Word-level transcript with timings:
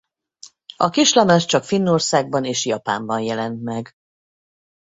A 0.77 0.89
kislemez 0.89 1.45
csak 1.45 1.63
Finnországban 1.63 2.45
és 2.45 2.65
Japánban 2.65 3.19
jelent 3.21 3.61
meg. 3.63 3.91